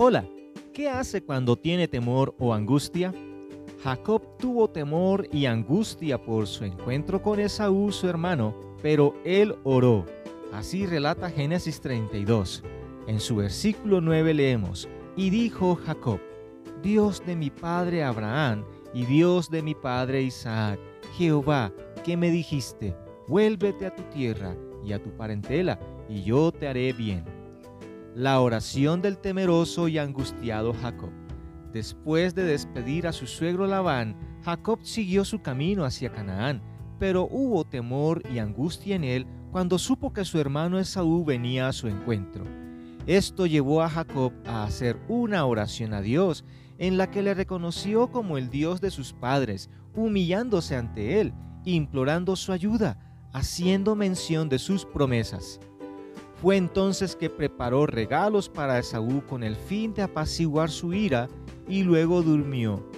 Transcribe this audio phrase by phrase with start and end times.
[0.00, 0.24] Hola,
[0.72, 3.12] ¿qué hace cuando tiene temor o angustia?
[3.82, 10.06] Jacob tuvo temor y angustia por su encuentro con Esaú, su hermano, pero él oró.
[10.52, 12.62] Así relata Génesis 32.
[13.08, 16.20] En su versículo 9 leemos, y dijo Jacob,
[16.80, 20.78] Dios de mi padre Abraham y Dios de mi padre Isaac,
[21.16, 21.72] Jehová,
[22.04, 22.94] que me dijiste,
[23.26, 24.54] vuélvete a tu tierra
[24.84, 27.37] y a tu parentela, y yo te haré bien.
[28.18, 31.10] La oración del temeroso y angustiado Jacob.
[31.72, 36.60] Después de despedir a su suegro Labán, Jacob siguió su camino hacia Canaán,
[36.98, 41.72] pero hubo temor y angustia en él cuando supo que su hermano Esaú venía a
[41.72, 42.44] su encuentro.
[43.06, 46.44] Esto llevó a Jacob a hacer una oración a Dios,
[46.78, 51.32] en la que le reconoció como el Dios de sus padres, humillándose ante él,
[51.64, 52.98] implorando su ayuda,
[53.32, 55.60] haciendo mención de sus promesas.
[56.40, 61.28] Fue entonces que preparó regalos para Esaú con el fin de apaciguar su ira
[61.68, 62.88] y luego durmió.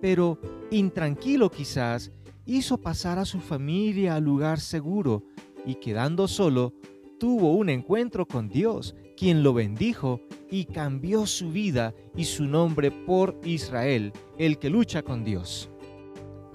[0.00, 0.38] Pero,
[0.70, 2.10] intranquilo quizás,
[2.46, 5.24] hizo pasar a su familia al lugar seguro
[5.66, 6.72] y quedando solo,
[7.18, 12.90] tuvo un encuentro con Dios, quien lo bendijo y cambió su vida y su nombre
[12.90, 15.70] por Israel, el que lucha con Dios.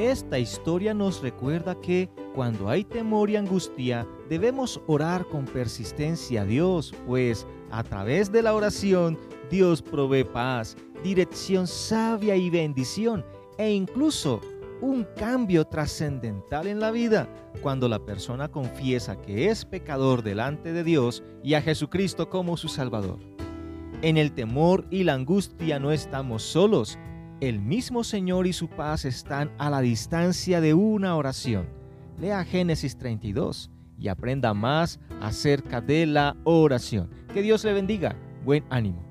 [0.02, 6.46] Esta historia nos recuerda que cuando hay temor y angustia debemos orar con persistencia a
[6.46, 9.20] Dios, pues a través de la oración
[9.52, 13.24] Dios provee paz, dirección sabia y bendición
[13.60, 14.42] e incluso
[14.82, 17.30] un cambio trascendental en la vida
[17.62, 22.70] cuando la persona confiesa que es pecador delante de Dios y a Jesucristo como su
[22.70, 23.20] Salvador.
[24.02, 26.98] En el temor y la angustia no estamos solos,
[27.42, 31.67] el mismo Señor y su paz están a la distancia de una oración.
[32.20, 37.09] Lea Génesis 32 y aprenda más acerca de la oración.
[37.33, 38.16] Que Dios le bendiga.
[38.45, 39.11] Buen ánimo.